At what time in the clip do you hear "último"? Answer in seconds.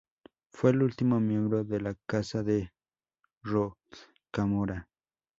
0.81-1.19